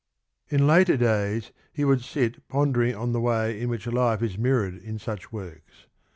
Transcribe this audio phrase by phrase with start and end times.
[0.47, 4.35] 18 In later days he would sit pondering on the way in which life is
[4.35, 5.85] mirrored in such works.